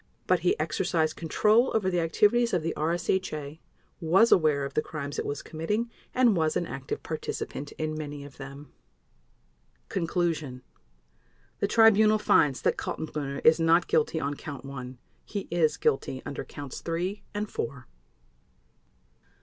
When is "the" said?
1.91-1.99, 2.63-2.73, 4.73-4.81, 11.59-11.67